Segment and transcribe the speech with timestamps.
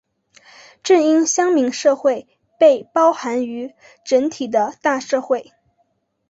[0.81, 5.53] 正因乡民社会被包含于整体的大社会。